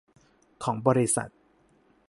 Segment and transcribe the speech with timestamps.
[0.63, 1.29] ของบริษัท